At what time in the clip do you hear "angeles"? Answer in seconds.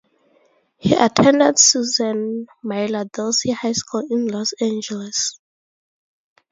4.59-5.39